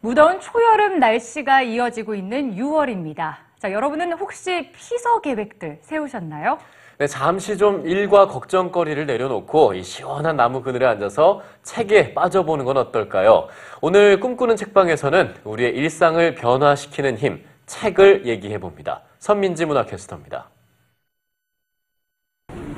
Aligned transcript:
무더운 0.00 0.40
초여름 0.40 0.98
날씨가 0.98 1.62
이어지고 1.62 2.14
있는 2.14 2.54
6월입니다. 2.56 3.36
자, 3.58 3.72
여러분은 3.72 4.12
혹시 4.12 4.70
피서 4.72 5.20
계획들 5.20 5.78
세우셨나요? 5.80 6.58
네, 6.98 7.06
잠시 7.06 7.58
좀 7.58 7.86
일과 7.86 8.26
걱정거리를 8.26 9.04
내려놓고 9.06 9.74
이 9.74 9.82
시원한 9.82 10.36
나무 10.36 10.62
그늘에 10.62 10.86
앉아서 10.86 11.42
책에 11.62 12.14
빠져보는 12.14 12.64
건 12.64 12.76
어떨까요? 12.78 13.48
오늘 13.82 14.18
꿈꾸는 14.20 14.56
책방에서는 14.56 15.34
우리의 15.44 15.74
일상을 15.74 16.34
변화시키는 16.36 17.18
힘, 17.18 17.44
책을 17.66 18.26
얘기해 18.26 18.58
봅니다. 18.58 19.02
선민지 19.18 19.66
문화캐스터입니다. 19.66 20.48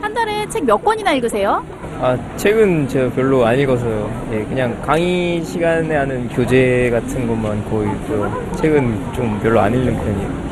한 0.00 0.14
달에 0.14 0.48
책 0.48 0.64
몇 0.64 0.82
권이나 0.82 1.12
읽으세요? 1.12 1.64
아, 1.98 2.14
책은 2.36 2.88
제가 2.88 3.10
별로 3.14 3.46
안 3.46 3.58
읽어서요. 3.58 4.28
예, 4.32 4.44
그냥 4.44 4.78
강의 4.82 5.42
시간에 5.42 5.96
하는 5.96 6.28
교재 6.28 6.90
같은 6.90 7.26
것만 7.26 7.64
거의 7.70 7.88
읽고요. 7.90 8.52
책은 8.56 9.12
좀 9.14 9.40
별로 9.42 9.60
안 9.60 9.74
읽는 9.74 9.96
편이에요. 9.96 10.46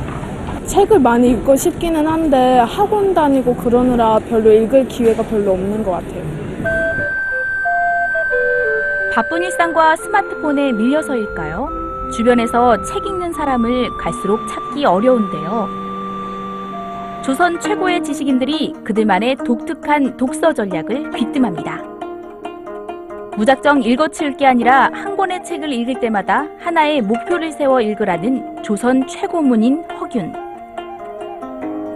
책을 0.66 0.98
많이 0.98 1.32
읽고 1.32 1.54
싶기는 1.54 2.06
한데 2.06 2.58
학원 2.60 3.12
다니고 3.12 3.54
그러느라 3.56 4.18
별로 4.20 4.50
읽을 4.50 4.88
기회가 4.88 5.22
별로 5.22 5.52
없는 5.52 5.84
것 5.84 5.90
같아요. 5.90 6.24
바쁜 9.12 9.42
일상과 9.42 9.96
스마트폰에 9.96 10.72
밀려서일까요? 10.72 11.68
주변에서 12.10 12.82
책 12.84 13.04
읽는 13.06 13.34
사람을 13.34 13.90
갈수록 13.98 14.40
찾기 14.48 14.86
어려운데요. 14.86 15.83
조선 17.24 17.58
최고의 17.58 18.04
지식인들이 18.04 18.74
그들만의 18.84 19.36
독특한 19.36 20.14
독서 20.18 20.52
전략을 20.52 21.10
귀뜸합니다. 21.12 21.82
무작정 23.38 23.82
읽어치울 23.82 24.36
게 24.36 24.44
아니라 24.44 24.90
한 24.92 25.16
권의 25.16 25.42
책을 25.42 25.72
읽을 25.72 26.00
때마다 26.00 26.46
하나의 26.60 27.00
목표를 27.00 27.50
세워 27.50 27.80
읽으라는 27.80 28.62
조선 28.62 29.06
최고문인 29.06 29.84
허균. 29.98 30.34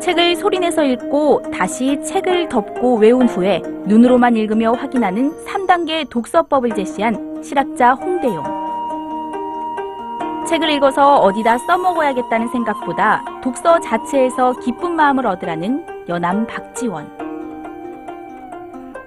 책을 0.00 0.34
소리내서 0.36 0.84
읽고 0.84 1.42
다시 1.52 2.02
책을 2.02 2.48
덮고 2.48 2.96
외운 2.96 3.28
후에 3.28 3.60
눈으로만 3.84 4.34
읽으며 4.34 4.72
확인하는 4.72 5.30
3단계 5.44 6.08
독서법을 6.08 6.74
제시한 6.74 7.42
실학자 7.42 7.92
홍대용. 7.92 8.57
책을 10.48 10.70
읽어서 10.70 11.16
어디다 11.16 11.58
써먹어야겠다는 11.58 12.48
생각보다 12.48 13.22
독서 13.42 13.78
자체에서 13.80 14.54
기쁜 14.60 14.96
마음을 14.96 15.26
얻으라는 15.26 16.06
여남 16.08 16.46
박지원. 16.46 17.06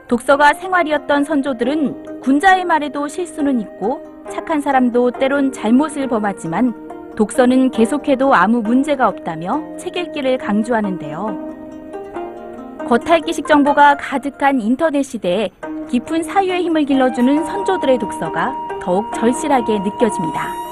독서가 0.08 0.54
생활이었던 0.54 1.24
선조들은 1.24 2.22
군자의 2.22 2.64
말에도 2.64 3.08
실수는 3.08 3.60
있고 3.62 4.04
착한 4.30 4.62
사람도 4.62 5.12
때론 5.12 5.52
잘못을 5.52 6.08
범하지만 6.08 7.16
독서는 7.16 7.72
계속해도 7.72 8.36
아무 8.36 8.62
문제가 8.62 9.08
없다며 9.08 9.64
책 9.78 9.98
읽기를 9.98 10.38
강조하는데요. 10.38 11.50
겉핥기식 12.88 13.48
정보가 13.48 13.98
가득한 13.98 14.62
인터넷 14.62 15.02
시대에 15.02 15.50
깊은 15.90 16.22
사유의 16.22 16.62
힘을 16.66 16.86
길러주는 16.86 17.46
선조들의 17.46 17.98
독서가 17.98 18.54
더욱 18.80 19.12
절실하게 19.16 19.80
느껴집니다. 19.80 20.71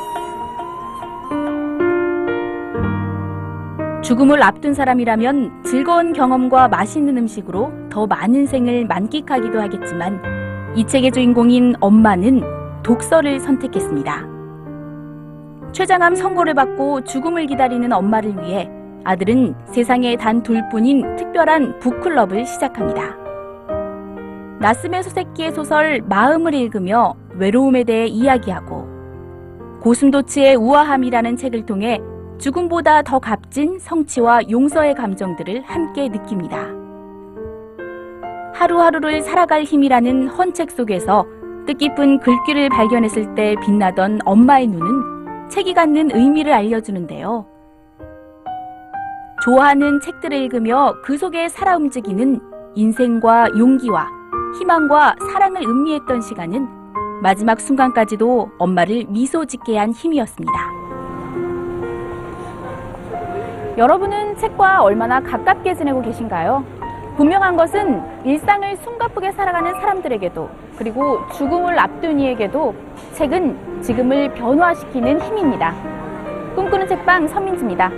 죽음을 4.09 4.41
앞둔 4.41 4.73
사람이라면 4.73 5.65
즐거운 5.65 6.13
경험과 6.13 6.67
맛있는 6.67 7.15
음식으로 7.15 7.71
더 7.91 8.07
많은 8.07 8.47
생을 8.47 8.85
만끽하기도 8.87 9.61
하겠지만 9.61 10.19
이 10.75 10.83
책의 10.83 11.11
주인공인 11.11 11.75
엄마는 11.79 12.41
독서를 12.81 13.39
선택했습니다. 13.39 14.25
췌장암 15.73 16.15
선고를 16.15 16.55
받고 16.55 17.03
죽음을 17.03 17.45
기다리는 17.45 17.93
엄마를 17.93 18.35
위해 18.41 18.67
아들은 19.03 19.53
세상에 19.71 20.15
단 20.15 20.41
둘뿐인 20.41 21.15
특별한 21.15 21.77
북클럽을 21.77 22.47
시작합니다. 22.47 23.15
나스메 24.59 25.03
소세키의 25.03 25.51
소설 25.51 26.01
마음을 26.09 26.55
읽으며 26.55 27.13
외로움에 27.35 27.83
대해 27.83 28.07
이야기하고 28.07 28.87
고슴도치의 29.81 30.55
우아함이라는 30.55 31.37
책을 31.37 31.67
통해 31.67 31.99
죽음보다 32.39 33.01
더 33.01 33.19
값진 33.19 33.79
성취와 33.79 34.49
용서의 34.49 34.95
감정들을 34.95 35.63
함께 35.63 36.07
느낍니다. 36.09 36.67
하루하루를 38.55 39.21
살아갈 39.21 39.63
힘이라는 39.63 40.27
헌책 40.29 40.71
속에서 40.71 41.25
뜻깊은 41.67 42.19
글귀를 42.19 42.69
발견했을 42.69 43.35
때 43.35 43.55
빛나던 43.61 44.19
엄마의 44.25 44.67
눈은 44.67 45.49
책이 45.49 45.73
갖는 45.73 46.15
의미를 46.15 46.53
알려주는데요. 46.53 47.45
좋아하는 49.43 49.99
책들을 50.01 50.35
읽으며 50.37 50.95
그 51.03 51.17
속에 51.17 51.47
살아 51.47 51.77
움직이는 51.77 52.39
인생과 52.75 53.49
용기와 53.57 54.07
희망과 54.57 55.15
사랑을 55.31 55.61
음미했던 55.61 56.21
시간은 56.21 56.67
마지막 57.21 57.59
순간까지도 57.59 58.49
엄마를 58.57 59.05
미소 59.09 59.45
짓게 59.45 59.77
한 59.77 59.91
힘이었습니다. 59.91 60.88
여러분은 63.79 64.35
책과 64.35 64.81
얼마나 64.81 65.21
가깝게 65.21 65.73
지내고 65.73 66.01
계신가요? 66.01 66.65
분명한 67.15 67.55
것은 67.55 68.25
일상을 68.25 68.75
숨가쁘게 68.75 69.31
살아가는 69.31 69.71
사람들에게도 69.71 70.49
그리고 70.77 71.25
죽음을 71.29 71.79
앞둔 71.79 72.19
이에게도 72.19 72.75
책은 73.13 73.81
지금을 73.81 74.33
변화시키는 74.33 75.21
힘입니다. 75.21 75.73
꿈꾸는 76.55 76.89
책방 76.89 77.29
선민지입니다. 77.29 77.89